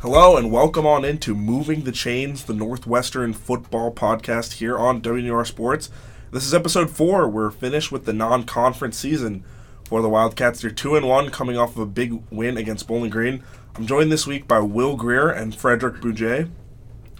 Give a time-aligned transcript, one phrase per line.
[0.00, 5.44] Hello and welcome on into Moving the Chains, the Northwestern football podcast here on WNR
[5.44, 5.90] Sports.
[6.30, 7.28] This is episode four.
[7.28, 9.42] We're finished with the non-conference season
[9.88, 10.60] for the Wildcats.
[10.60, 13.42] They're two and one, coming off of a big win against Bowling Green.
[13.74, 16.48] I'm joined this week by Will Greer and Frederick Bouget.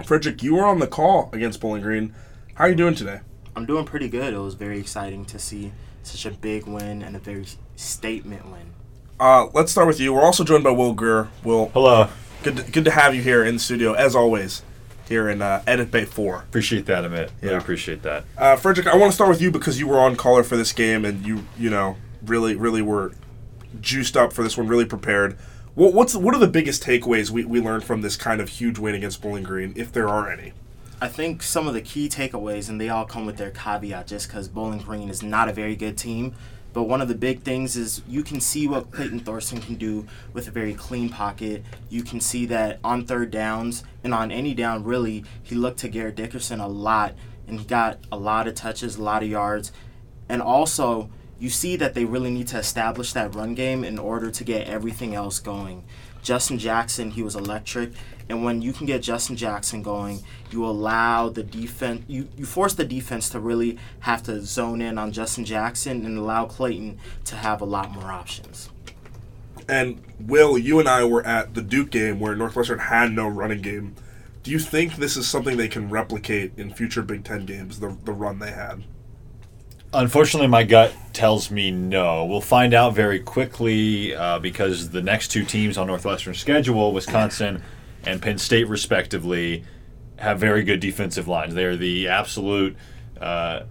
[0.04, 2.14] Frederick, you were on the call against Bowling Green.
[2.54, 3.22] How are you doing today?
[3.56, 4.32] I'm doing pretty good.
[4.32, 5.72] It was very exciting to see
[6.04, 8.72] such a big win and a very statement win.
[9.18, 10.12] Uh, let's start with you.
[10.12, 11.29] We're also joined by Will Greer.
[11.42, 12.08] Will, Hello.
[12.42, 14.62] Good to, good to have you here in the studio as always.
[15.08, 16.36] Here in uh, Edit Bay Four.
[16.48, 17.30] Appreciate that, Amit.
[17.40, 17.58] Really Yeah.
[17.58, 18.24] appreciate that.
[18.36, 20.72] Uh, Frederick, I want to start with you because you were on caller for this
[20.74, 23.12] game and you, you know, really, really were
[23.80, 25.38] juiced up for this one, really prepared.
[25.74, 28.78] What, what's what are the biggest takeaways we, we learned from this kind of huge
[28.78, 30.52] win against Bowling Green, if there are any?
[31.00, 34.28] I think some of the key takeaways, and they all come with their caveat just
[34.28, 36.34] because Bowling Green is not a very good team.
[36.72, 40.06] But one of the big things is you can see what Clayton Thorson can do
[40.33, 41.65] with a very clean pocket.
[41.89, 45.89] You can see that on third downs and on any down, really, he looked to
[45.89, 47.15] Garrett Dickerson a lot
[47.47, 49.73] and he got a lot of touches, a lot of yards.
[50.29, 54.31] And also, you see that they really need to establish that run game in order
[54.31, 55.85] to get everything else going.
[56.22, 57.92] Justin Jackson, he was electric.
[58.28, 62.74] And when you can get Justin Jackson going, you allow the defense, you, you force
[62.74, 67.36] the defense to really have to zone in on Justin Jackson and allow Clayton to
[67.36, 68.69] have a lot more options.
[69.69, 73.62] And Will, you and I were at the Duke game where Northwestern had no running
[73.62, 73.94] game.
[74.42, 77.80] Do you think this is something they can replicate in future Big Ten games?
[77.80, 78.84] The the run they had.
[79.94, 82.27] Unfortunately, my gut tells me no.
[82.27, 87.62] We'll find out very quickly uh, because the next two teams on Northwestern's schedule, Wisconsin
[88.05, 89.64] and Penn State, respectively,
[90.19, 91.55] have very good defensive lines.
[91.55, 92.77] They are the absolute
[93.19, 93.62] uh,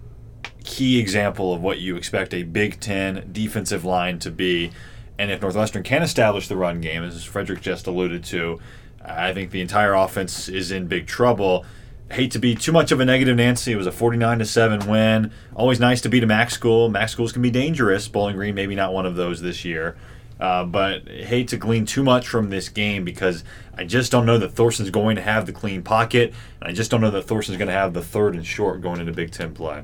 [0.64, 4.72] key example of what you expect a Big Ten defensive line to be.
[5.18, 8.58] And if Northwestern can establish the run game, as Frederick just alluded to,
[9.04, 11.64] I think the entire offense is in big trouble.
[12.10, 13.72] Hate to be too much of a negative Nancy.
[13.72, 15.30] It was a 49 to 7 win.
[15.54, 16.88] Always nice to beat a MAC school.
[16.88, 18.08] MAC schools can be dangerous.
[18.08, 19.96] Bowling Green, maybe not one of those this year.
[20.40, 24.38] Uh, but hate to glean too much from this game because I just don't know
[24.38, 26.32] that Thorson's going to have the clean pocket.
[26.60, 29.00] And I just don't know that Thorson's going to have the third and short going
[29.00, 29.82] into Big Ten play.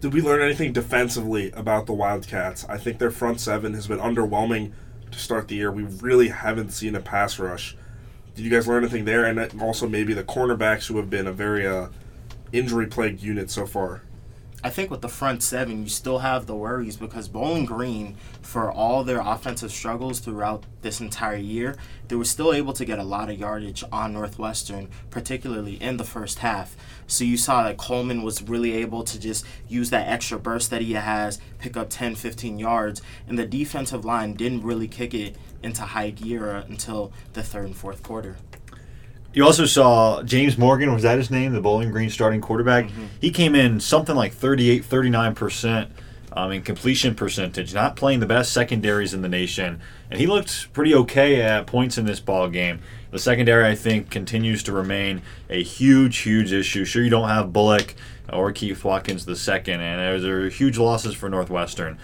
[0.00, 2.66] Did we learn anything defensively about the Wildcats?
[2.68, 4.72] I think their front seven has been underwhelming
[5.10, 5.72] to start the year.
[5.72, 7.76] We really haven't seen a pass rush.
[8.36, 9.24] Did you guys learn anything there?
[9.24, 11.88] And also maybe the cornerbacks who have been a very uh,
[12.52, 14.02] injury plagued unit so far.
[14.66, 18.68] I think with the front seven, you still have the worries because Bowling Green, for
[18.68, 21.76] all their offensive struggles throughout this entire year,
[22.08, 26.04] they were still able to get a lot of yardage on Northwestern, particularly in the
[26.04, 26.76] first half.
[27.06, 30.82] So you saw that Coleman was really able to just use that extra burst that
[30.82, 35.36] he has, pick up 10, 15 yards, and the defensive line didn't really kick it
[35.62, 38.36] into high gear until the third and fourth quarter.
[39.36, 41.52] You also saw James Morgan, was that his name?
[41.52, 42.88] The Bowling Green starting quarterback.
[43.20, 45.90] He came in something like 38, 39%
[46.32, 49.82] um, in completion percentage, not playing the best secondaries in the nation.
[50.10, 52.80] And he looked pretty okay at points in this ball game.
[53.10, 55.20] The secondary, I think, continues to remain
[55.50, 56.86] a huge, huge issue.
[56.86, 57.94] Sure, you don't have Bullock
[58.32, 61.98] or Keith Watkins the second, and those are huge losses for Northwestern.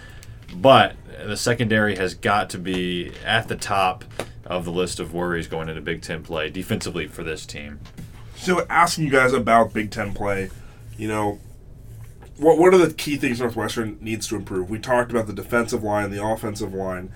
[0.55, 0.95] But
[1.25, 4.05] the secondary has got to be at the top
[4.45, 7.79] of the list of worries going into Big Ten play defensively for this team.
[8.35, 10.49] So asking you guys about Big Ten play,
[10.97, 11.39] you know,
[12.37, 14.69] what what are the key things Northwestern needs to improve?
[14.69, 17.11] We talked about the defensive line, the offensive line,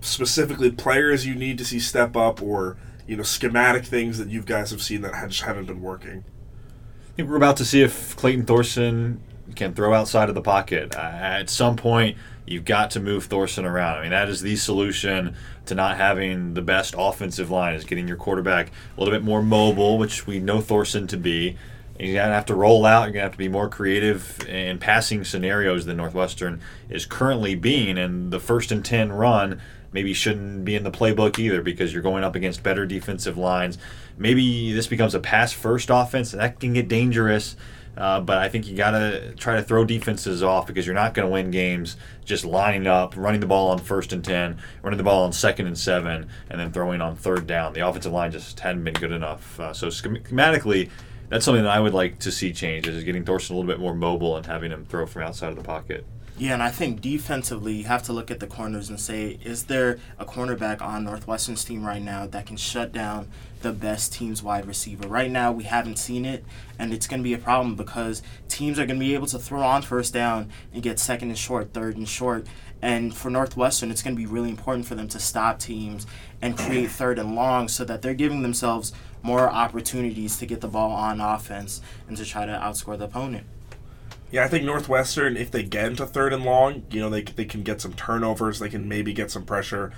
[0.00, 2.76] specifically players you need to see step up, or
[3.06, 6.24] you know, schematic things that you guys have seen that just haven't been working.
[7.08, 9.20] I think we're about to see if Clayton Thorson
[9.56, 10.94] can throw outside of the pocket.
[10.94, 12.16] Uh, at some point,
[12.50, 13.98] you've got to move Thorson around.
[13.98, 18.08] I mean, that is the solution to not having the best offensive line is getting
[18.08, 21.56] your quarterback a little bit more mobile, which we know Thorson to be.
[21.98, 23.04] You're gonna have to roll out.
[23.04, 27.96] You're gonna have to be more creative in passing scenarios than Northwestern is currently being.
[27.96, 29.60] And the first and ten run
[29.92, 33.78] maybe shouldn't be in the playbook either because you're going up against better defensive lines.
[34.18, 36.32] Maybe this becomes a pass first offense.
[36.32, 37.54] And that can get dangerous.
[37.96, 41.12] Uh, but I think you got to try to throw defenses off because you're not
[41.12, 44.96] going to win games just lining up, running the ball on first and 10, running
[44.96, 47.72] the ball on second and seven, and then throwing on third down.
[47.72, 49.58] The offensive line just hadn't been good enough.
[49.58, 50.88] Uh, so schematically,
[51.28, 53.80] that's something that I would like to see change is getting Thorson a little bit
[53.80, 56.04] more mobile and having him throw from outside of the pocket.
[56.40, 59.64] Yeah, and I think defensively, you have to look at the corners and say, is
[59.64, 63.28] there a cornerback on Northwestern's team right now that can shut down
[63.60, 65.06] the best team's wide receiver?
[65.06, 66.42] Right now, we haven't seen it,
[66.78, 69.38] and it's going to be a problem because teams are going to be able to
[69.38, 72.46] throw on first down and get second and short, third and short.
[72.80, 76.06] And for Northwestern, it's going to be really important for them to stop teams
[76.40, 80.68] and create third and long so that they're giving themselves more opportunities to get the
[80.68, 83.44] ball on offense and to try to outscore the opponent.
[84.30, 87.44] Yeah, I think Northwestern, if they get into third and long, you know, they, they
[87.44, 88.60] can get some turnovers.
[88.60, 89.92] They can maybe get some pressure.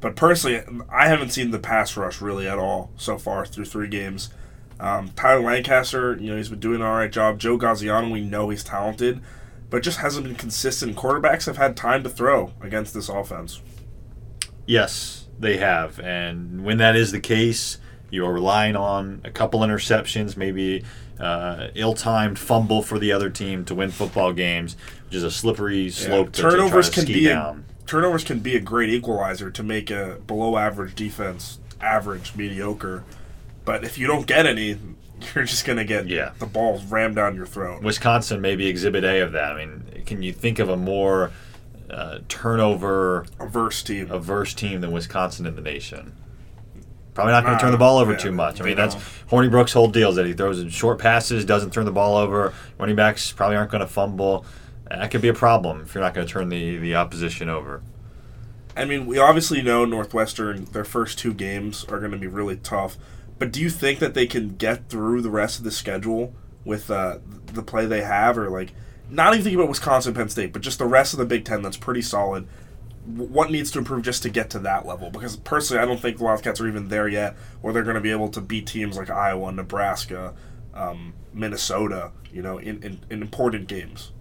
[0.00, 3.88] But personally, I haven't seen the pass rush really at all so far through three
[3.88, 4.30] games.
[4.78, 7.38] Um, Tyler Lancaster, you know, he's been doing an all right job.
[7.38, 9.20] Joe Gaziano, we know he's talented,
[9.68, 10.96] but just hasn't been consistent.
[10.96, 13.60] Quarterbacks have had time to throw against this offense.
[14.66, 16.00] Yes, they have.
[16.00, 17.76] And when that is the case,
[18.10, 20.84] you're relying on a couple interceptions, maybe
[21.18, 24.76] uh, ill-timed fumble for the other team to win football games,
[25.06, 26.32] which is a slippery slope yeah.
[26.32, 27.64] to, turnovers to can be down.
[27.82, 33.04] A, turnovers can be a great equalizer to make a below-average defense average, mediocre.
[33.64, 34.78] But if you don't get any,
[35.34, 36.32] you're just going to get yeah.
[36.38, 37.82] the balls rammed down your throat.
[37.82, 39.52] Wisconsin may be Exhibit A of that.
[39.52, 41.30] I mean, can you think of a more
[41.90, 46.12] uh, turnover averse team averse team than Wisconsin in the nation?
[47.14, 48.60] Probably not going to turn the ball over yeah, too much.
[48.60, 48.94] I mean, that's
[49.30, 52.54] Hornibrook's whole deal is that he throws in short passes, doesn't turn the ball over.
[52.78, 54.44] Running backs probably aren't going to fumble.
[54.88, 57.82] That could be a problem if you're not going to turn the, the opposition over.
[58.76, 62.56] I mean, we obviously know Northwestern, their first two games are going to be really
[62.56, 62.96] tough.
[63.38, 66.34] But do you think that they can get through the rest of the schedule
[66.64, 68.38] with uh, the play they have?
[68.38, 68.72] Or, like,
[69.08, 71.62] not even thinking about Wisconsin, Penn State, but just the rest of the Big Ten
[71.62, 72.46] that's pretty solid
[73.06, 75.10] what needs to improve just to get to that level?
[75.10, 78.00] Because personally, I don't think the Wildcats are even there yet, where they're going to
[78.00, 80.34] be able to beat teams like Iowa, Nebraska,
[80.74, 84.12] um, Minnesota, you know, in, in, in, important games.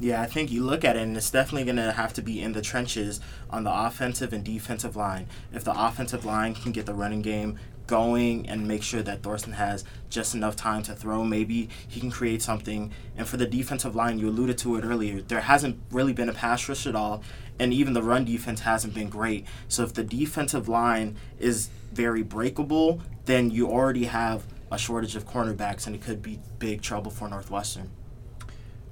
[0.00, 2.42] Yeah, I think you look at it, and it's definitely going to have to be
[2.42, 5.28] in the trenches on the offensive and defensive line.
[5.52, 9.52] If the offensive line can get the running game going and make sure that Thorson
[9.52, 11.24] has just enough time to throw.
[11.24, 12.92] Maybe he can create something.
[13.16, 16.34] And for the defensive line, you alluded to it earlier, there hasn't really been a
[16.34, 17.22] pass rush at all
[17.58, 19.46] and even the run defense hasn't been great.
[19.68, 25.26] So if the defensive line is very breakable, then you already have a shortage of
[25.26, 27.90] cornerbacks, and it could be big trouble for Northwestern.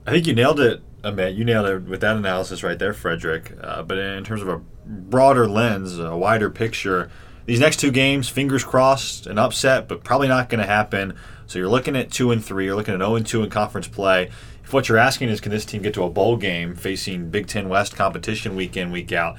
[0.07, 1.37] I think you nailed it, Amit.
[1.37, 3.53] You nailed it with that analysis right there, Frederick.
[3.61, 7.11] Uh, but in terms of a broader lens, a wider picture,
[7.47, 11.15] these next two games, fingers crossed, an upset, but probably not going to happen.
[11.47, 12.67] So you're looking at two and three.
[12.67, 14.31] You're looking at zero and two in conference play
[14.73, 17.47] if what you're asking is, can this team get to a bowl game facing Big
[17.47, 19.37] Ten West competition week in, week out?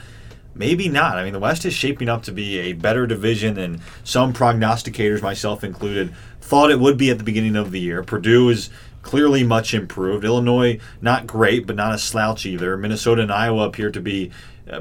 [0.53, 1.17] Maybe not.
[1.17, 5.23] I mean, the West is shaping up to be a better division than some prognosticators,
[5.23, 8.03] myself included, thought it would be at the beginning of the year.
[8.03, 8.69] Purdue is
[9.01, 10.23] clearly much improved.
[10.23, 12.77] Illinois, not great, but not a slouch either.
[12.77, 14.29] Minnesota and Iowa appear to be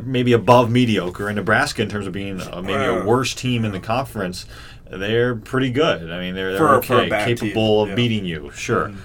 [0.03, 1.29] maybe above mediocre.
[1.29, 4.47] And Nebraska, in terms of being uh, maybe a worse team in the conference,
[4.91, 6.11] they're pretty good.
[6.11, 7.83] I mean, they're, they're for, okay, for capable team.
[7.83, 7.95] of yeah.
[7.95, 8.89] beating you, sure.
[8.89, 9.01] Mm-hmm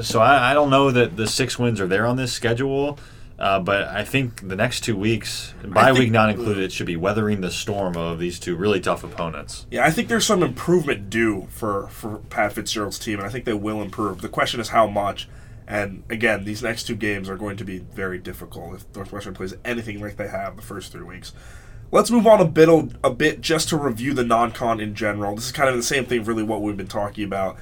[0.00, 2.98] so I, I, don't know that the six wins are there on this schedule.
[3.38, 6.86] Uh, but I think the next two weeks, bye think, week not included, it should
[6.86, 9.66] be weathering the storm of these two really tough opponents.
[9.68, 13.44] Yeah, I think there's some improvement due for, for Pat Fitzgerald's team, and I think
[13.44, 14.20] they will improve.
[14.20, 15.28] The question is how much.
[15.66, 19.54] And again, these next two games are going to be very difficult if Northwestern plays
[19.64, 21.32] anything like they have the first three weeks.
[21.90, 22.68] Let's move on a bit
[23.04, 25.34] a bit just to review the non-con in general.
[25.34, 27.58] This is kind of the same thing, really, what we've been talking about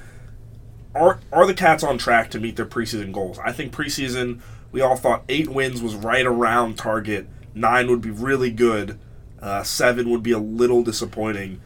[0.93, 3.39] are are the Cats on track to meet their preseason goals?
[3.39, 7.27] I think preseason we all thought eight wins was right around target.
[7.53, 8.99] Nine would be really good.
[9.41, 11.61] Uh, seven would be a little disappointing.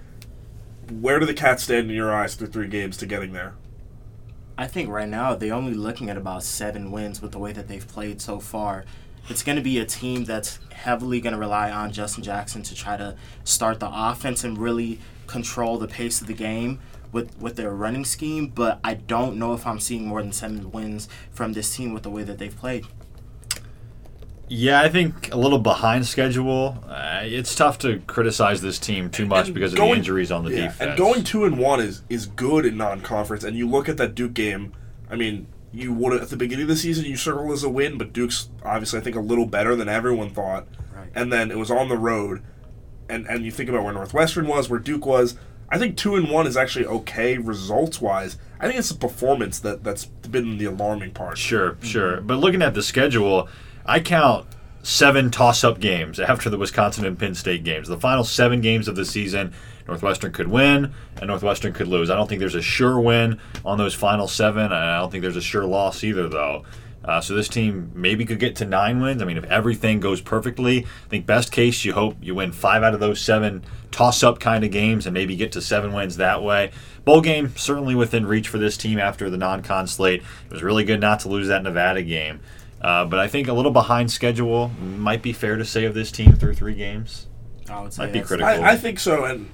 [0.89, 3.55] Where do the Cats stand in your eyes through three games to getting there?
[4.57, 7.67] I think right now they're only looking at about seven wins with the way that
[7.67, 8.85] they've played so far.
[9.27, 12.75] It's going to be a team that's heavily going to rely on Justin Jackson to
[12.75, 16.79] try to start the offense and really control the pace of the game
[17.11, 20.71] with with their running scheme, but I don't know if I'm seeing more than seven
[20.71, 22.85] wins from this team with the way that they've played.
[24.47, 26.83] Yeah, I think a little behind schedule.
[26.87, 30.51] Uh, it's tough to criticize this team too much because of the injuries on the
[30.51, 30.89] yeah, defense.
[30.89, 33.43] And going two and one is is good in non-conference.
[33.43, 34.73] And you look at that Duke game.
[35.09, 37.97] I mean, you would at the beginning of the season you circle as a win,
[37.97, 40.67] but Duke's obviously I think a little better than everyone thought.
[40.95, 41.09] Right.
[41.15, 42.43] And then it was on the road,
[43.09, 45.35] and and you think about where Northwestern was, where Duke was.
[45.67, 48.37] I think two and one is actually okay results wise.
[48.59, 51.39] I think it's the performance that that's been the alarming part.
[51.39, 51.83] Sure, mm-hmm.
[51.83, 52.21] sure.
[52.21, 53.49] But looking at the schedule,
[53.85, 54.47] I count
[54.81, 57.87] seven toss-up games after the Wisconsin and Penn State games.
[57.87, 59.53] The final seven games of the season,
[59.87, 62.09] Northwestern could win and Northwestern could lose.
[62.09, 64.71] I don't think there's a sure win on those final seven.
[64.71, 66.63] I don't think there's a sure loss either, though.
[67.03, 69.21] Uh, so this team maybe could get to nine wins.
[69.21, 72.81] I mean, if everything goes perfectly, I think best case you hope you win five
[72.81, 76.41] out of those seven toss-up kind of games and maybe get to seven wins that
[76.41, 76.71] way.
[77.05, 80.23] Bowl game certainly within reach for this team after the non-con slate.
[80.47, 82.39] It was really good not to lose that Nevada game,
[82.85, 86.11] uh, but I think a little behind schedule might be fair to say of this
[86.11, 87.25] team through three games.
[87.67, 88.47] I would say Might be critical.
[88.47, 89.49] I, I think so, and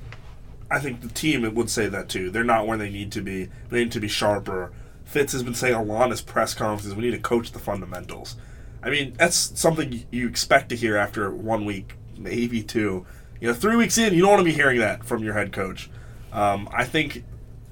[0.69, 2.29] I think the team would say that too.
[2.29, 3.47] They're not where they need to be.
[3.69, 4.73] They need to be sharper.
[5.05, 6.93] Fitz has been saying a lot in his press conferences.
[6.93, 8.35] We need to coach the fundamentals.
[8.83, 13.05] I mean, that's something you expect to hear after one week, maybe two.
[13.39, 15.53] You know, three weeks in, you don't want to be hearing that from your head
[15.53, 15.89] coach.
[16.33, 17.23] Um, I think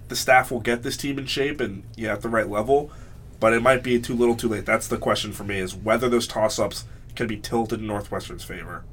[0.08, 2.92] the staff will get this team in shape and yeah, at the right level,
[3.40, 4.66] but it might be too little, too late.
[4.66, 8.84] That's the question for me: is whether those toss-ups can be tilted in Northwestern's favor.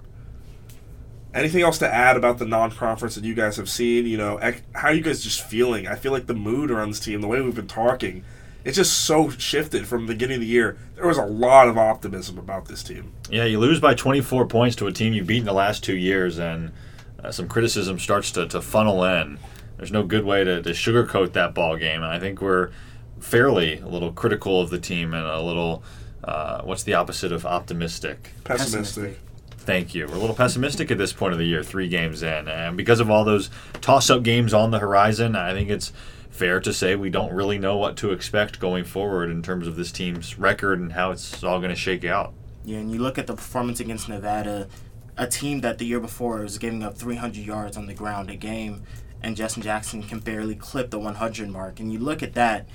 [1.35, 4.07] Anything else to add about the non-conference that you guys have seen?
[4.07, 4.39] You know,
[4.75, 5.87] how are you guys just feeling?
[5.87, 8.25] I feel like the mood around this team, the way we've been talking,
[8.67, 10.77] it's just so shifted from the beginning of the year.
[10.97, 13.13] There was a lot of optimism about this team.
[13.31, 16.39] Yeah, you lose by 24 points to a team you've beaten the last two years,
[16.39, 16.73] and
[17.23, 19.39] uh, some criticism starts to, to funnel in.
[19.77, 22.71] There's no good way to, to sugarcoat that ball game, and I think we're
[23.21, 25.83] fairly a little critical of the team and a little,
[26.25, 28.33] uh, what's the opposite of optimistic?
[28.45, 29.19] Pessimistic.
[29.51, 30.07] Thank you.
[30.07, 32.47] We're a little pessimistic at this point of the year, three games in.
[32.47, 35.93] And because of all those toss up games on the horizon, I think it's
[36.31, 39.75] fair to say we don't really know what to expect going forward in terms of
[39.75, 42.33] this team's record and how it's all going to shake out.
[42.65, 44.69] Yeah, and you look at the performance against Nevada,
[45.17, 48.37] a team that the year before was giving up 300 yards on the ground a
[48.37, 48.83] game,
[49.23, 51.81] and Justin Jackson can barely clip the 100 mark.
[51.81, 52.69] And you look at that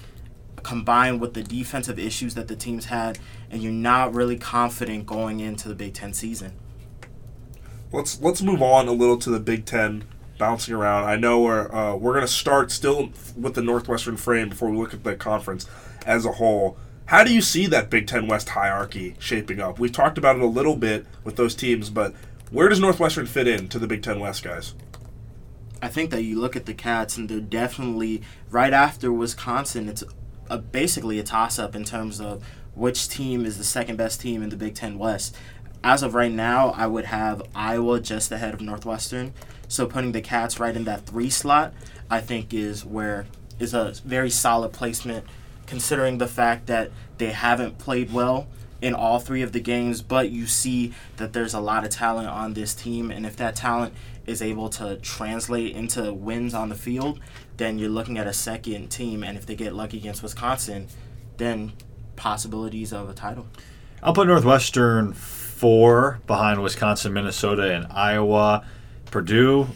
[0.64, 5.40] combined with the defensive issues that the teams had, and you're not really confident going
[5.40, 6.54] into the Big Ten season.
[7.92, 10.06] Let's let's move on a little to the Big Ten,
[10.38, 11.06] bouncing around.
[11.06, 14.94] I know we're uh, we're gonna start still with the Northwestern frame before we look
[14.94, 15.68] at the conference
[16.06, 16.78] as a whole.
[17.06, 19.80] How do you see that Big Ten West hierarchy shaping up?
[19.80, 22.14] We've talked about it a little bit with those teams, but
[22.52, 24.74] where does Northwestern fit in to the Big Ten West guys?
[25.82, 29.90] I think that you look at the Cats, and they're definitely right after Wisconsin.
[29.90, 30.04] It's
[30.52, 32.44] a, basically a toss up in terms of
[32.76, 35.36] which team is the second best team in the Big Ten West.
[35.84, 39.34] As of right now, I would have Iowa just ahead of Northwestern.
[39.68, 41.74] So putting the Cats right in that three slot,
[42.10, 43.26] I think is where
[43.58, 45.26] is a very solid placement,
[45.66, 48.48] considering the fact that they haven't played well
[48.82, 52.28] in all three of the games, but you see that there's a lot of talent
[52.28, 53.94] on this team, and if that talent
[54.26, 57.20] is able to translate into wins on the field,
[57.58, 60.88] then you're looking at a second team, and if they get lucky against Wisconsin,
[61.38, 61.74] then
[62.16, 63.48] possibilities of a title.
[64.04, 68.66] I'll put Northwestern four behind Wisconsin, Minnesota, and Iowa.
[69.12, 69.68] Purdue,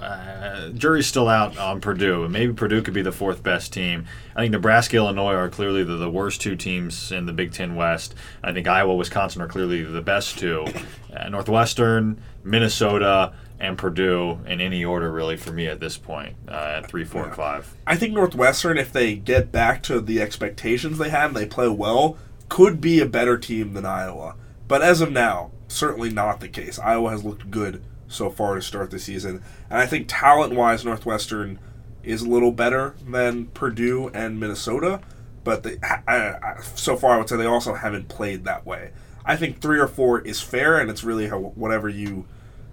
[0.00, 2.24] uh, jury's still out on Purdue.
[2.24, 4.06] And maybe Purdue could be the fourth best team.
[4.34, 7.74] I think Nebraska, Illinois are clearly the, the worst two teams in the Big Ten
[7.76, 8.14] West.
[8.42, 10.66] I think Iowa, Wisconsin are clearly the best two.
[11.14, 16.80] Uh, Northwestern, Minnesota, and Purdue in any order, really, for me at this point, uh,
[16.82, 17.74] at three, four, and five.
[17.86, 21.68] I think Northwestern, if they get back to the expectations they had and they play
[21.68, 22.16] well,
[22.48, 24.36] could be a better team than Iowa.
[24.68, 26.78] But as of now, certainly not the case.
[26.78, 29.42] Iowa has looked good so far to start the season.
[29.68, 31.58] And I think talent wise, Northwestern
[32.02, 35.00] is a little better than Purdue and Minnesota.
[35.44, 38.92] But they, I, I, so far, I would say they also haven't played that way.
[39.24, 42.24] I think three or four is fair, and it's really how whatever you,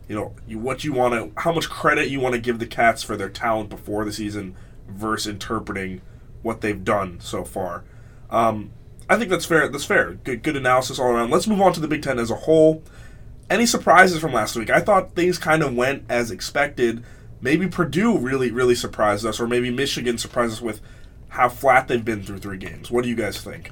[0.07, 2.67] you know, you what you want to, how much credit you want to give the
[2.67, 4.55] Cats for their talent before the season
[4.87, 6.01] versus interpreting
[6.41, 7.83] what they've done so far.
[8.29, 8.71] Um,
[9.09, 9.67] I think that's fair.
[9.67, 10.13] That's fair.
[10.13, 11.31] Good, good analysis all around.
[11.31, 12.83] Let's move on to the Big Ten as a whole.
[13.49, 14.69] Any surprises from last week?
[14.69, 17.03] I thought things kind of went as expected.
[17.41, 20.81] Maybe Purdue really, really surprised us, or maybe Michigan surprised us with
[21.29, 22.89] how flat they've been through three games.
[22.89, 23.71] What do you guys think?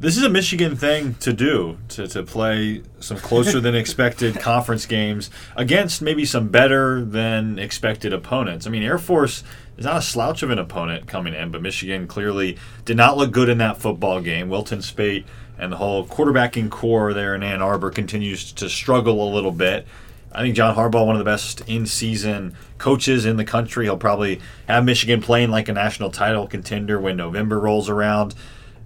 [0.00, 4.86] This is a Michigan thing to do to, to play some closer than expected conference
[4.86, 8.66] games against maybe some better than expected opponents.
[8.66, 9.44] I mean, Air Force
[9.76, 13.30] is not a slouch of an opponent coming in, but Michigan clearly did not look
[13.30, 14.48] good in that football game.
[14.48, 15.26] Wilton Speight
[15.58, 19.86] and the whole quarterbacking core there in Ann Arbor continues to struggle a little bit.
[20.32, 24.40] I think John Harbaugh, one of the best in-season coaches in the country, he'll probably
[24.66, 28.34] have Michigan playing like a national title contender when November rolls around.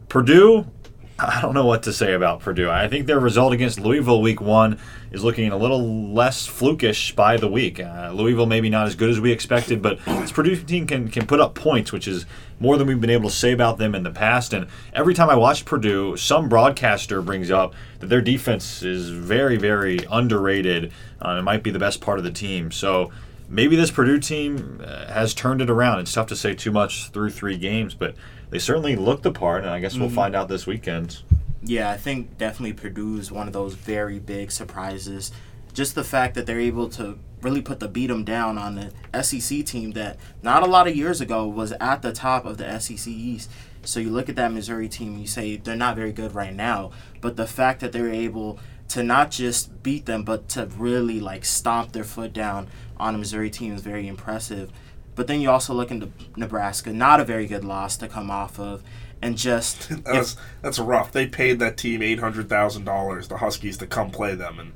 [0.09, 0.66] Purdue,
[1.18, 2.68] I don't know what to say about Purdue.
[2.68, 4.78] I think their result against Louisville week one
[5.12, 7.78] is looking a little less flukish by the week.
[7.78, 11.26] Uh, Louisville maybe not as good as we expected, but this Purdue team can, can
[11.26, 12.26] put up points, which is
[12.59, 14.52] more than we've been able to say about them in the past.
[14.52, 19.56] And every time I watch Purdue, some broadcaster brings up that their defense is very,
[19.56, 20.92] very underrated.
[21.25, 22.73] Uh, it might be the best part of the team.
[22.73, 23.12] So
[23.49, 26.00] maybe this Purdue team uh, has turned it around.
[26.00, 28.16] It's tough to say too much through three games, but
[28.54, 30.14] they certainly look the part, and I guess we'll Mhm.
[30.14, 31.23] find out this weekend.
[31.64, 35.32] Yeah, I think definitely Purdue is one of those very big surprises.
[35.73, 38.92] Just the fact that they're able to really put the beat them down on the
[39.12, 42.64] SEC team that not a lot of years ago was at the top of the
[42.70, 43.50] SEC East.
[43.82, 46.92] So you look at that Missouri team, you say they're not very good right now,
[47.20, 51.44] but the fact that they're able to not just beat them, but to really like
[51.44, 52.68] stomp their foot down
[52.99, 54.70] on a Missouri team is very impressive.
[55.14, 58.59] But then you also look into Nebraska, not a very good loss to come off
[58.59, 58.83] of,
[59.23, 61.12] and just if- That's that's rough.
[61.12, 64.73] They paid that team eight hundred thousand dollars, the Huskies, to come play them, and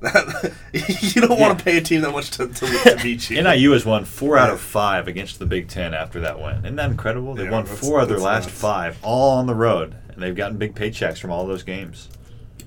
[0.00, 3.42] that, you don't want to pay a team that much to, to, to beat you.
[3.42, 6.56] NIU has won four out of five against the Big Ten after that win.
[6.64, 7.34] Isn't that incredible?
[7.34, 8.58] They Yeah, won four of their last nuts.
[8.58, 12.08] five, all on the road, and they've gotten big paychecks from all those games.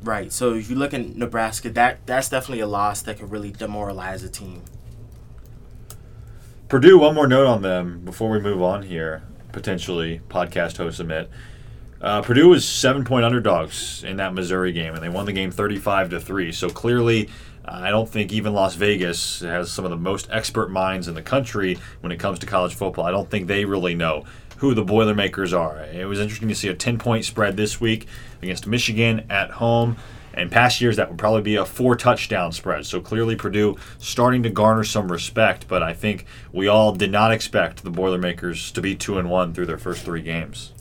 [0.04, 0.32] Right.
[0.32, 4.22] So if you look at Nebraska, that that's definitely a loss that could really demoralize
[4.24, 4.62] a team.
[6.74, 11.28] Purdue, one more note on them before we move on here, potentially, podcast host Amit.
[12.02, 15.52] Uh, Purdue was seven point underdogs in that Missouri game, and they won the game
[15.52, 16.52] 35 to 3.
[16.52, 17.30] So clearly,
[17.64, 21.22] I don't think even Las Vegas has some of the most expert minds in the
[21.22, 23.06] country when it comes to college football.
[23.06, 24.24] I don't think they really know
[24.58, 25.78] who the Boilermakers are.
[25.84, 28.08] It was interesting to see a 10 point spread this week
[28.42, 29.98] against Michigan at home.
[30.36, 32.86] In past years, that would probably be a four touchdown spread.
[32.86, 37.32] So clearly, Purdue starting to garner some respect, but I think we all did not
[37.32, 40.74] expect the Boilermakers to be 2 and 1 through their first three games.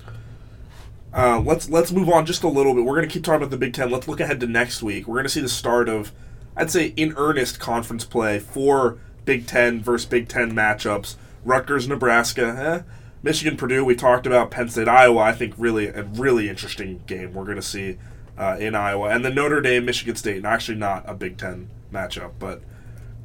[1.14, 2.84] Uh, let's let's move on just a little bit.
[2.84, 3.90] We're going to keep talking about the Big Ten.
[3.90, 5.06] Let's look ahead to next week.
[5.06, 6.12] We're going to see the start of,
[6.56, 11.16] I'd say, in earnest conference play for Big Ten versus Big Ten matchups.
[11.44, 12.92] Rutgers, Nebraska, eh?
[13.22, 13.84] Michigan, Purdue.
[13.84, 15.20] We talked about Penn State, Iowa.
[15.20, 17.98] I think really a really interesting game we're going to see
[18.38, 20.38] uh, in Iowa, and then Notre Dame, Michigan State.
[20.38, 22.62] And actually, not a Big Ten matchup, but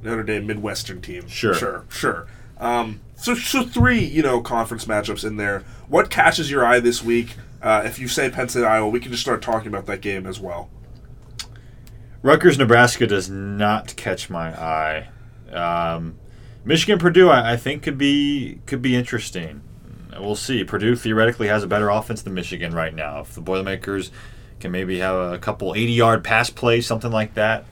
[0.02, 1.28] Notre Dame Midwestern team.
[1.28, 1.54] Sure.
[1.54, 2.28] sure, sure.
[2.60, 5.64] Um, so, so three, you know, conference matchups in there.
[5.88, 7.36] What catches your eye this week?
[7.62, 10.26] Uh, if you say Penn State, Iowa, we can just start talking about that game
[10.26, 10.70] as well.
[12.22, 15.10] Rutgers, Nebraska does not catch my eye.
[15.52, 16.18] Um,
[16.66, 19.62] Michigan, Purdue, I, I think could be could be interesting.
[20.20, 20.64] We'll see.
[20.64, 23.22] Purdue theoretically has a better offense than Michigan right now.
[23.22, 24.12] If the Boilermakers
[24.60, 27.66] can maybe have a couple 80 yard pass plays, something like that,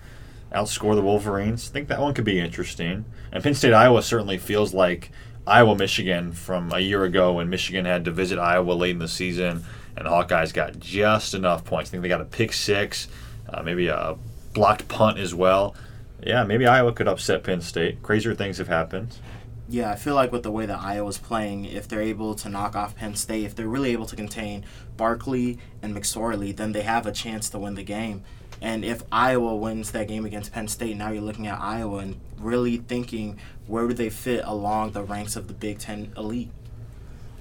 [0.51, 3.05] outscore the Wolverines, I think that one could be interesting.
[3.31, 5.11] And Penn State, Iowa certainly feels like
[5.47, 9.07] Iowa, Michigan from a year ago when Michigan had to visit Iowa late in the
[9.07, 9.63] season
[9.95, 11.89] and the Hawkeyes got just enough points.
[11.89, 13.07] I think they got a pick six,
[13.49, 14.15] uh, maybe a
[14.53, 15.75] blocked punt as well.
[16.23, 18.01] Yeah, maybe Iowa could upset Penn State.
[18.01, 19.15] Crazier things have happened.
[19.67, 22.75] Yeah, I feel like with the way that Iowa's playing, if they're able to knock
[22.75, 24.63] off Penn State, if they're really able to contain
[24.95, 28.23] Barkley and McSorley, then they have a chance to win the game.
[28.61, 32.19] And if Iowa wins that game against Penn State, now you're looking at Iowa and
[32.37, 36.51] really thinking where do they fit along the ranks of the Big Ten elite.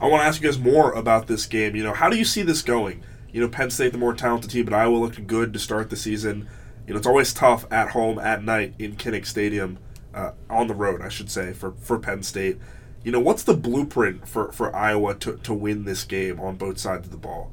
[0.01, 1.77] I want to ask you guys more about this game.
[1.77, 3.03] You know, how do you see this going?
[3.33, 5.97] You know, Penn State, the more talented team, but Iowa looked good to start the
[5.97, 6.49] season.
[6.87, 9.79] You know, it's always tough at home at night in Kinnick Stadium,
[10.15, 12.59] uh, on the road, I should say, for, for Penn State.
[13.03, 16.79] You know, what's the blueprint for, for Iowa to, to win this game on both
[16.79, 17.53] sides of the ball?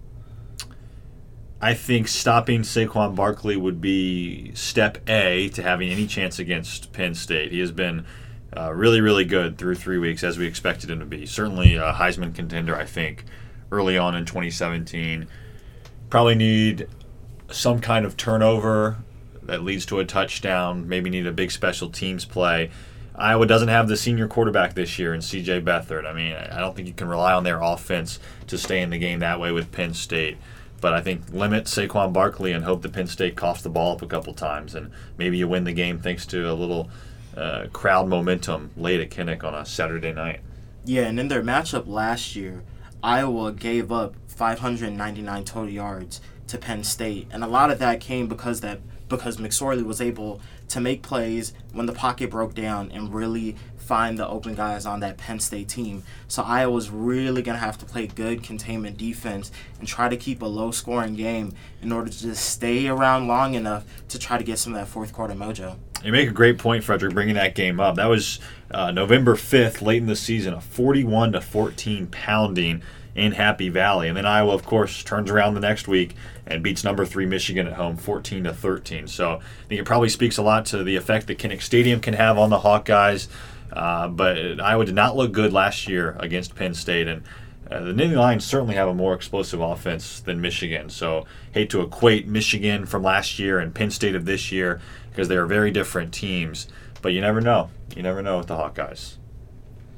[1.60, 7.14] I think stopping Saquon Barkley would be step A to having any chance against Penn
[7.14, 7.52] State.
[7.52, 8.06] He has been
[8.56, 11.26] uh, really, really good through three weeks, as we expected him to be.
[11.26, 13.26] Certainly a Heisman contender, I think,
[13.72, 15.28] early on in 2017.
[16.10, 16.88] Probably need
[17.52, 18.98] some kind of turnover
[19.44, 20.88] that leads to a touchdown.
[20.88, 22.72] Maybe need a big special teams play.
[23.16, 25.62] Iowa doesn't have the senior quarterback this year in C.J.
[25.62, 26.06] Beathard.
[26.06, 28.98] I mean, I don't think you can rely on their offense to stay in the
[28.98, 30.38] game that way with Penn State.
[30.80, 34.02] But I think limit Saquon Barkley and hope that Penn State coughs the ball up
[34.02, 36.90] a couple times, and maybe you win the game thanks to a little
[37.38, 40.40] uh, crowd momentum late at Kinnick on a Saturday night.
[40.84, 42.64] Yeah, and in their matchup last year,
[43.04, 48.26] Iowa gave up 599 total yards to Penn State, and a lot of that came
[48.26, 53.14] because that because McSorley was able to make plays when the pocket broke down and
[53.14, 56.02] really find the open guys on that Penn State team.
[56.28, 60.48] So Iowa's really gonna have to play good containment defense and try to keep a
[60.48, 64.58] low scoring game in order to just stay around long enough to try to get
[64.58, 65.78] some of that fourth quarter mojo.
[66.04, 67.98] You make a great point, Frederick, bringing that game up.
[67.98, 68.40] That was
[68.72, 72.82] uh, November 5th, late in the season, a 41 to 14 pounding
[73.16, 74.08] in Happy Valley.
[74.08, 77.68] And then Iowa, of course, turns around the next week and beats number three Michigan
[77.68, 79.08] at home, 14 to 13.
[79.08, 82.14] So I think it probably speaks a lot to the effect that Kinnick Stadium can
[82.14, 83.28] have on the Hawkeyes.
[83.72, 87.24] Uh, but Iowa did not look good last year against Penn State, and
[87.70, 90.90] uh, the Nittany Lions certainly have a more explosive offense than Michigan.
[90.90, 95.30] So hate to equate Michigan from last year and Penn State of this year because
[95.30, 96.68] they are very different teams.
[97.02, 97.70] But you never know.
[97.96, 99.16] You never know with the Hawkeyes.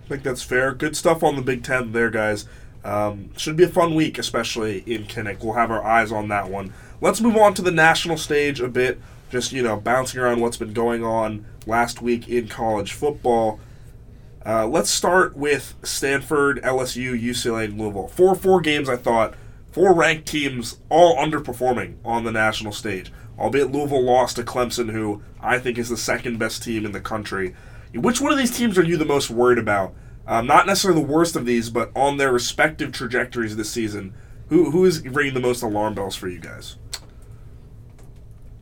[0.05, 0.73] I think that's fair.
[0.73, 2.45] Good stuff on the Big Ten there, guys.
[2.83, 5.43] Um, should be a fun week, especially in Kinnick.
[5.43, 6.73] We'll have our eyes on that one.
[6.99, 8.99] Let's move on to the national stage a bit.
[9.29, 13.59] Just you know, bouncing around what's been going on last week in college football.
[14.45, 18.09] Uh, let's start with Stanford, LSU, UCLA, and Louisville.
[18.09, 19.33] Four four games, I thought.
[19.71, 23.11] Four ranked teams, all underperforming on the national stage.
[23.39, 27.01] Albeit Louisville lost to Clemson, who I think is the second best team in the
[27.01, 27.55] country.
[27.95, 29.93] Which one of these teams are you the most worried about?
[30.25, 34.13] Um, not necessarily the worst of these, but on their respective trajectories this season.
[34.49, 36.77] Who who is ringing the most alarm bells for you guys?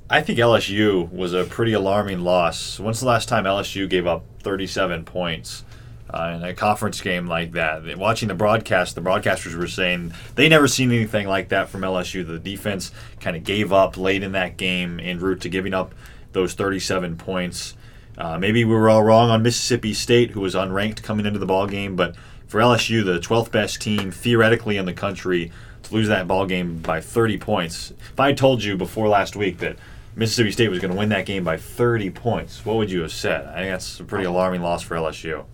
[0.10, 2.80] I think LSU was a pretty alarming loss.
[2.80, 5.64] When's the last time LSU gave up 37 points
[6.10, 7.98] uh, in a conference game like that?
[7.98, 12.28] Watching the broadcast, the broadcasters were saying they never seen anything like that from LSU.
[12.28, 15.96] The defense kind of gave up late in that game en route to giving up
[16.34, 17.76] those 37 points.
[18.18, 21.46] Uh, maybe we were all wrong on Mississippi State, who was unranked coming into the
[21.46, 22.16] ball game, but
[22.48, 25.52] for LSU, the 12th best team theoretically in the country,
[25.84, 27.92] to lose that ball game by 30 points.
[27.92, 29.78] If I told you before last week that
[30.16, 33.14] Mississippi State was going to win that game by 30 points, what would you have
[33.14, 33.48] said?
[33.48, 35.46] I think that's a pretty alarming loss for LSU.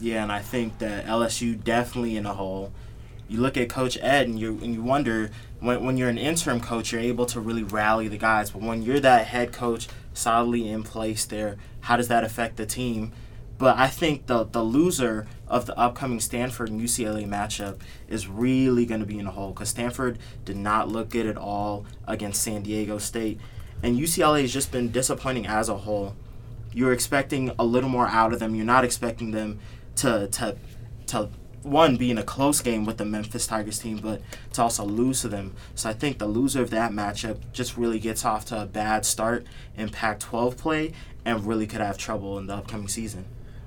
[0.00, 2.72] Yeah, and I think that LSU definitely in a hole.
[3.28, 5.30] You look at Coach Ed and you and you wonder
[5.60, 8.50] when, when you're an interim coach, you're able to really rally the guys.
[8.50, 12.64] But when you're that head coach solidly in place there, how does that affect the
[12.64, 13.12] team?
[13.58, 18.84] But I think the the loser of the upcoming Stanford and UCLA matchup is really
[18.84, 22.42] going to be in a hole because Stanford did not look good at all against
[22.42, 23.38] San Diego State,
[23.82, 26.16] and UCLA has just been disappointing as a whole.
[26.72, 28.56] You're expecting a little more out of them.
[28.56, 29.60] You're not expecting them
[29.96, 30.56] to to
[31.06, 31.28] to
[31.64, 34.20] one being a close game with the Memphis Tigers team, but
[34.52, 35.54] to also lose to them.
[35.74, 39.04] So I think the loser of that matchup just really gets off to a bad
[39.04, 39.46] start
[39.76, 40.92] in Pac-12 play
[41.24, 43.24] and really could have trouble in the upcoming season.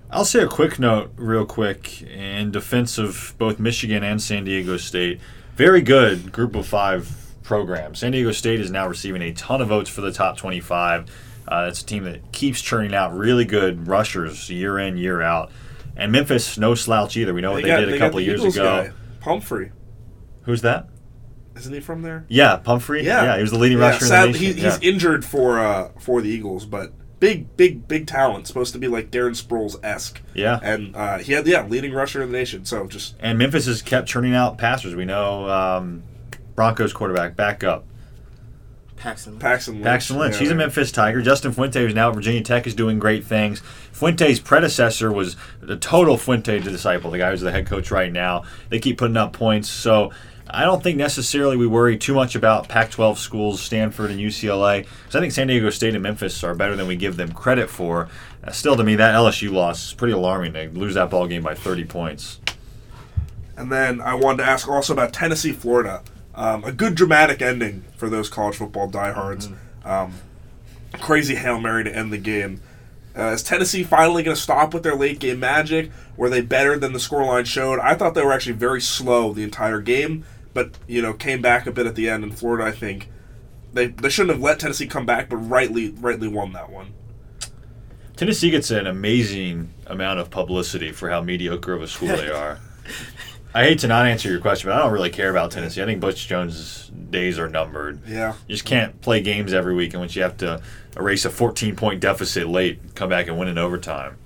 [0.09, 4.77] I'll say a quick note, real quick, in defense of both Michigan and San Diego
[4.77, 5.19] State.
[5.55, 7.95] Very good group of five program.
[7.95, 11.09] San Diego State is now receiving a ton of votes for the top 25.
[11.47, 15.51] Uh, it's a team that keeps churning out really good rushers year in, year out.
[15.97, 17.33] And Memphis, no slouch either.
[17.33, 18.83] We know what they, got- did a couple years Eagles ago.
[18.85, 19.71] guy, Pumphrey.
[20.43, 20.87] Who's that?
[21.57, 22.23] Isn't he from there?
[22.29, 23.03] Yeah, Pumphrey.
[23.03, 23.35] Yeah.
[23.35, 24.55] he was the leading Yeah, rusher sad- in the nation.
[24.57, 24.89] he, he's yeah.
[24.89, 28.45] injured for uh, for the Eagles, but big, big, big talent.
[28.45, 30.21] Supposed to be like Darren Sproles esque.
[30.35, 30.59] Yeah.
[30.61, 32.63] And uh, he had yeah leading rusher in the nation.
[32.63, 34.93] So just And Memphis has kept churning out passers.
[34.93, 36.03] We know um,
[36.55, 37.63] Broncos quarterback back
[38.97, 39.03] up.
[39.03, 39.39] Paxton.
[39.39, 39.85] Paxton Lynch.
[39.85, 40.33] Paxton Lynch.
[40.35, 40.55] yeah, He's a.
[40.55, 41.21] Memphis Tiger.
[41.21, 43.61] Justin Fuente, who's now at Virginia Tech, is doing great things.
[43.91, 45.35] Fuente's predecessor was
[45.67, 48.43] a total Fuente disciple, the guy who's the head coach right now.
[48.69, 49.69] They keep putting up points.
[49.69, 50.11] So
[50.49, 54.83] I don't think necessarily we worry too much about Pac 12 schools, Stanford and UCLA,
[54.83, 57.69] because I think San Diego State and Memphis are better than we give them credit
[57.69, 58.07] for.
[58.43, 60.53] Uh, still, to me, that LSU loss is pretty alarming.
[60.53, 62.39] They lose that ball game by 30 points.
[63.57, 66.01] And then I wanted to ask also about Tennessee, Florida.
[66.37, 69.49] Um, a good dramatic ending for those college football diehards.
[69.83, 70.13] Um,
[70.93, 72.61] crazy hail mary to end the game.
[73.17, 75.91] Uh, is Tennessee finally going to stop with their late game magic?
[76.15, 77.79] Were they better than the scoreline showed?
[77.79, 80.23] I thought they were actually very slow the entire game,
[80.53, 82.23] but you know came back a bit at the end.
[82.23, 83.09] And Florida, I think
[83.73, 86.93] they they shouldn't have let Tennessee come back, but rightly rightly won that one.
[88.15, 92.59] Tennessee gets an amazing amount of publicity for how mediocre of a school they are.
[93.57, 95.81] I hate to not answer your question, but I don't really care about Tennessee.
[95.81, 98.01] I think Butch Jones' days are numbered.
[98.07, 98.33] Yeah.
[98.47, 100.61] You just can't play games every week, and once you have to
[100.95, 104.17] erase a 14 point deficit late, come back and win in overtime.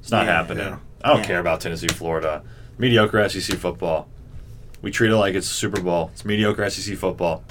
[0.00, 0.66] It's not Yeah, happening.
[0.66, 0.76] yeah.
[1.04, 1.26] I don't Yeah.
[1.26, 2.42] care about Tennessee, Florida.
[2.78, 4.08] Mediocre SEC football.
[4.82, 6.10] We treat it like it's a Super Bowl.
[6.12, 7.44] It's mediocre SEC football.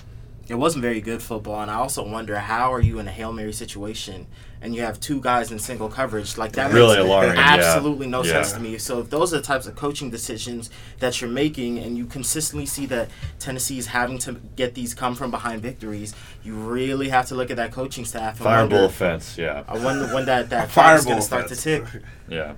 [0.49, 3.33] It wasn't very good football, and I also wonder how are you in a hail
[3.33, 4.27] mary situation
[4.61, 6.71] and you have two guys in single coverage like that?
[6.73, 7.41] Really makes alarming, yeah.
[7.59, 8.31] Absolutely no Yeah.
[8.31, 8.77] sense to me.
[8.77, 12.65] So if those are the types of coaching decisions that you're making, and you consistently
[12.65, 17.25] see that Tennessee is having to get these come from behind victories, you really have
[17.27, 18.39] to look at that coaching staff.
[18.39, 19.63] And Fireable wonder, offense, yeah.
[19.67, 22.03] I wonder when that that clock is going Fireball to start to tick.
[22.29, 22.53] Yeah.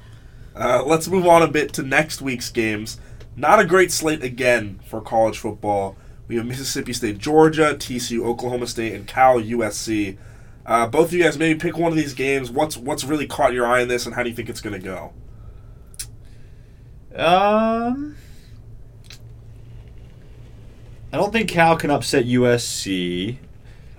[0.56, 3.00] Uh, let's move on a bit to next week's games.
[3.36, 5.96] Not a great slate again for college football.
[6.30, 10.16] We have Mississippi State, Georgia, TCU, Oklahoma State, and Cal, USC.
[10.64, 12.52] Uh, both of you guys maybe pick one of these games.
[12.52, 14.80] What's what's really caught your eye in this, and how do you think it's going
[14.80, 15.12] to go?
[17.16, 18.16] Um,
[21.12, 23.38] I don't think Cal can upset USC.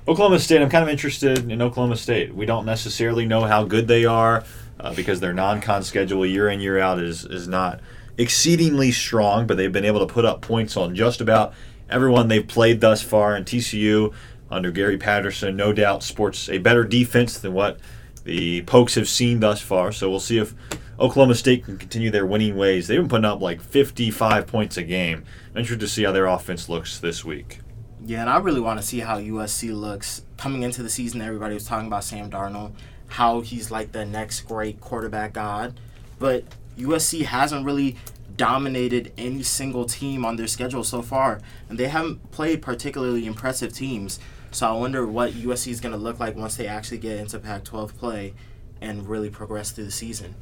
[0.07, 2.33] Oklahoma State, I'm kind of interested in Oklahoma State.
[2.33, 4.45] We don't necessarily know how good they are
[4.79, 7.81] uh, because their non-con schedule year in year out is is not
[8.17, 11.55] exceedingly strong, but they've been able to put up points on just about
[11.91, 13.35] everyone they've played thus far.
[13.35, 14.13] And TCU
[14.51, 17.79] under Gary Patterson, no doubt, sports a better defense than what
[18.25, 19.93] the Pokes have seen thus far.
[19.93, 20.55] So we'll see if
[20.99, 22.87] Oklahoma State can continue their winning ways.
[22.87, 25.25] They've been putting up like 55 points a game.
[25.53, 27.61] I'm interested to see how their offense looks this week.
[28.05, 31.21] Yeah, and I really want to see how USC looks coming into the season.
[31.21, 32.73] Everybody was talking about Sam Darnold,
[33.09, 35.79] how he's like the next great quarterback god,
[36.19, 36.45] but
[36.79, 37.97] USC hasn't really
[38.41, 43.71] dominated any single team on their schedule so far, and they haven't played particularly impressive
[43.71, 44.19] teams.
[44.51, 47.39] So I wonder what USC is going to look like once they actually get into
[47.39, 48.33] Pac-12 play
[48.81, 50.35] and really progress through the season.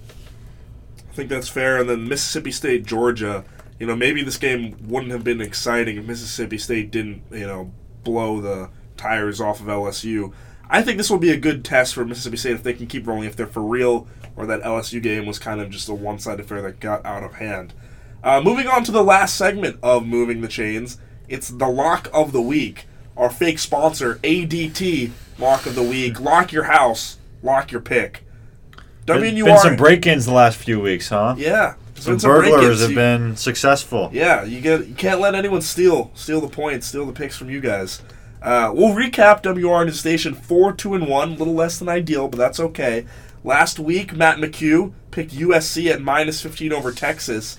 [1.11, 1.81] I think that's fair.
[1.81, 3.45] And then Mississippi State, Georgia.
[3.81, 7.73] You know, maybe this game wouldn't have been exciting if Mississippi State didn't, you know,
[8.05, 10.33] blow the tires off of LSU.
[10.71, 13.09] I think this will be a good test for Mississippi State if they can keep
[13.09, 14.07] rolling, if they're for real,
[14.37, 17.25] or that LSU game was kind of just a one sided affair that got out
[17.25, 17.75] of hand.
[18.23, 22.33] Uh, moving on to the last segment of Moving the Chains, it's the lock of
[22.33, 22.87] the week.
[23.17, 26.21] Our fake sponsor, ADT, lock of the week.
[26.21, 28.25] Lock your house, lock your pick.
[29.07, 31.35] Been, been some break-ins the last few weeks, huh?
[31.39, 34.11] Yeah, some, some burglars have you, been successful.
[34.13, 37.51] Yeah, you get you can't let anyone steal steal the points, steal the picks from
[37.51, 38.03] you guys.
[38.43, 42.37] Uh, we'll recap WRN Station four two and one, a little less than ideal, but
[42.37, 43.07] that's okay.
[43.43, 47.59] Last week, Matt McHugh picked USC at minus fifteen over Texas.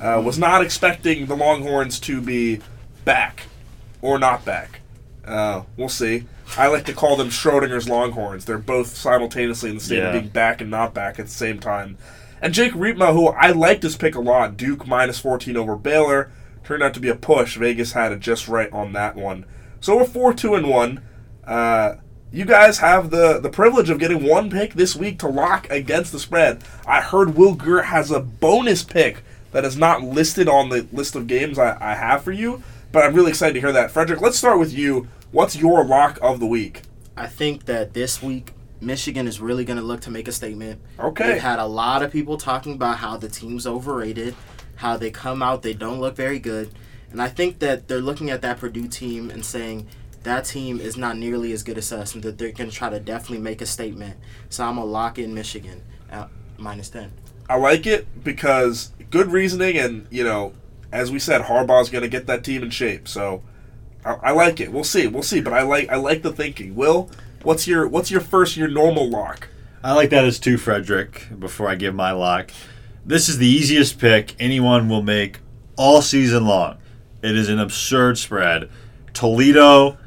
[0.00, 2.60] Uh, was not expecting the Longhorns to be
[3.04, 3.44] back
[4.02, 4.80] or not back.
[5.24, 6.24] Uh, we'll see.
[6.56, 8.44] I like to call them Schrodinger's Longhorns.
[8.44, 10.08] They're both simultaneously in the state yeah.
[10.08, 11.98] of being back and not back at the same time.
[12.40, 16.30] And Jake Riepma, who I liked his pick a lot, Duke minus 14 over Baylor,
[16.62, 17.56] turned out to be a push.
[17.56, 19.46] Vegas had it just right on that one.
[19.80, 21.02] So we're 4 2 and 1.
[21.44, 21.94] Uh,
[22.30, 26.12] you guys have the, the privilege of getting one pick this week to lock against
[26.12, 26.62] the spread.
[26.86, 29.22] I heard Will Grier has a bonus pick
[29.56, 33.02] that is not listed on the list of games I, I have for you, but
[33.02, 33.90] I'm really excited to hear that.
[33.90, 35.08] Frederick, let's start with you.
[35.32, 36.82] What's your lock of the week?
[37.16, 40.82] I think that this week Michigan is really going to look to make a statement.
[41.00, 41.26] Okay.
[41.26, 44.34] They've had a lot of people talking about how the team's overrated,
[44.74, 46.74] how they come out, they don't look very good.
[47.10, 49.86] And I think that they're looking at that Purdue team and saying
[50.24, 52.90] that team is not nearly as good as us and that they're going to try
[52.90, 54.18] to definitely make a statement.
[54.50, 57.10] So I'm going to lock in Michigan at minus 10.
[57.48, 60.52] I like it because good reasoning, and, you know,
[60.92, 63.06] as we said, Harbaugh's going to get that team in shape.
[63.06, 63.42] So
[64.04, 64.72] I, I like it.
[64.72, 65.06] We'll see.
[65.06, 65.40] We'll see.
[65.40, 66.74] But I like I like the thinking.
[66.74, 67.10] Will,
[67.42, 69.48] what's your what's your first your normal lock?
[69.82, 71.28] I like that as too, Frederick.
[71.38, 72.50] Before I give my lock,
[73.04, 75.40] this is the easiest pick anyone will make
[75.76, 76.78] all season long.
[77.22, 78.70] It is an absurd spread.
[79.12, 79.98] Toledo,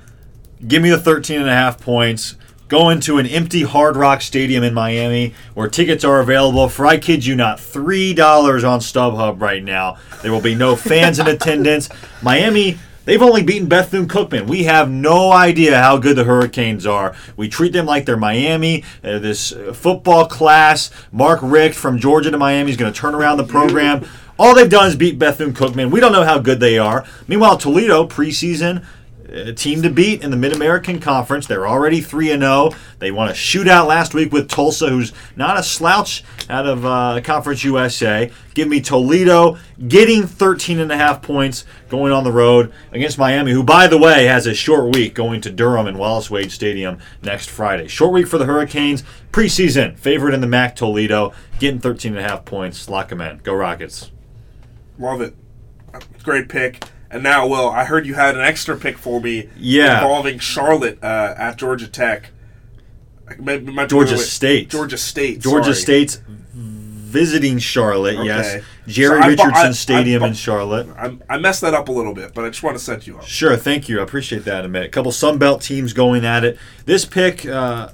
[0.65, 2.35] give me the 13 and a half points.
[2.69, 6.97] Go to an empty Hard Rock Stadium in Miami where tickets are available for, I
[6.97, 9.97] kid you not, $3 on StubHub right now.
[10.21, 11.89] There will be no fans in attendance.
[12.21, 14.45] Miami They've only beaten Bethune Cookman.
[14.47, 17.15] We have no idea how good the Hurricanes are.
[17.35, 18.83] We treat them like they're Miami.
[19.03, 23.15] Uh, this uh, football class, Mark Richt from Georgia to Miami is going to turn
[23.15, 24.05] around the program.
[24.37, 25.89] All they've done is beat Bethune Cookman.
[25.89, 27.03] We don't know how good they are.
[27.27, 28.85] Meanwhile, Toledo preseason
[29.31, 31.47] a team to beat in the Mid American Conference.
[31.47, 32.71] They're already 3 0.
[32.99, 37.21] They won a shootout last week with Tulsa, who's not a slouch out of uh,
[37.23, 38.31] Conference USA.
[38.53, 43.51] Give me Toledo getting 13 and a half points going on the road against Miami,
[43.51, 46.99] who, by the way, has a short week going to Durham and Wallace Wade Stadium
[47.21, 47.87] next Friday.
[47.87, 49.03] Short week for the Hurricanes.
[49.31, 52.89] Preseason favorite in the MAC, Toledo, getting 13 and a half points.
[52.89, 53.37] Lock them in.
[53.37, 54.11] Go Rockets.
[54.97, 55.35] Love it.
[56.23, 56.83] Great pick.
[57.11, 60.01] And now, well, I heard you had an extra pick for me yeah.
[60.01, 62.31] involving Charlotte uh, at Georgia Tech.
[63.39, 64.69] my Georgia State.
[64.69, 65.39] Georgia State.
[65.39, 66.05] Georgia sorry.
[66.05, 66.21] State's
[66.53, 68.25] visiting Charlotte, okay.
[68.25, 68.63] yes.
[68.85, 70.87] Jerry so Richardson I, Stadium I, in Charlotte.
[71.27, 73.23] I, messed that up a little bit, but I just want to set you up.
[73.23, 73.99] Sure, thank you.
[73.99, 74.85] I appreciate that Amit.
[74.85, 76.59] A couple Sun Belt teams going at it.
[76.85, 77.89] This pick uh,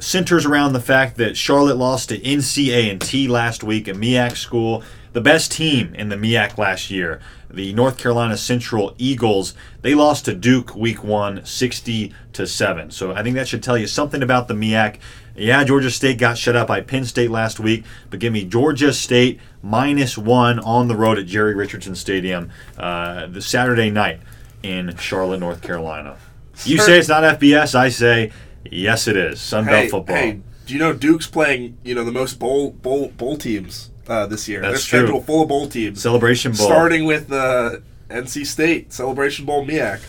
[0.00, 4.36] centers around the fact that Charlotte lost to NCA and T last week, a MEAC
[4.36, 4.82] school
[5.16, 7.22] the best team in the MEAC last year,
[7.56, 12.90] the North Carolina Central Eagles, they lost to Duke week one, 60 to 7.
[12.90, 14.98] So I think that should tell you something about the MEAC.
[15.34, 18.92] Yeah, Georgia State got shut out by Penn State last week, but give me Georgia
[18.92, 24.20] State minus one on the road at Jerry Richardson Stadium uh, the Saturday night
[24.62, 26.16] in Charlotte, North Carolina.
[26.64, 27.74] You say it's not FBS.
[27.74, 28.32] I say
[28.70, 29.38] yes, it is.
[29.38, 30.16] Sunbelt hey, football.
[30.16, 31.78] Hey, do you know Duke's playing?
[31.84, 34.60] You know the most bowl bowl bowl teams uh, this year.
[34.60, 35.08] That's Their true.
[35.08, 36.02] schedule full of bowl teams.
[36.02, 36.66] Celebration Bowl.
[36.66, 37.76] Starting with uh,
[38.08, 40.00] NC State, Celebration Bowl MEAC.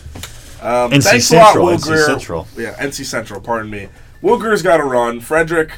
[0.62, 2.04] Um, NC thanks Central, a lot, Will NC Grier.
[2.06, 2.48] Central.
[2.56, 3.88] Yeah, NC Central, pardon me.
[4.20, 5.20] Will Grier's got to run.
[5.20, 5.74] Frederick,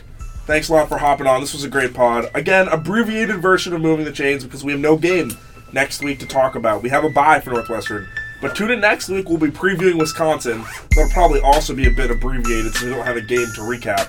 [0.47, 1.41] thanks a lot for hopping on.
[1.43, 2.31] This was a great pod.
[2.35, 5.33] Again, abbreviated version of Moving the Chains because we have no game
[5.73, 6.83] next week to talk about.
[6.83, 8.09] We have a bye for Northwestern.
[8.41, 9.29] But tune in next week.
[9.29, 10.65] We'll be previewing Wisconsin.
[10.97, 14.09] That'll probably also be a bit abbreviated, so we don't have a game to recap.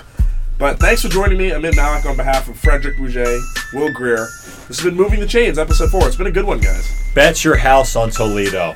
[0.62, 3.42] But thanks for joining me, Amit Malik, on behalf of Frederick Bouget,
[3.74, 4.28] Will Greer.
[4.68, 6.06] This has been Moving the Chains, episode four.
[6.06, 6.88] It's been a good one, guys.
[7.16, 8.76] Bet your house on Toledo.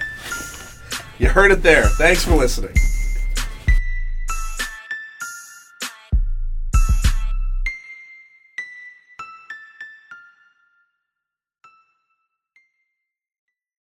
[1.19, 1.83] You heard it there.
[1.83, 2.73] Thanks for listening.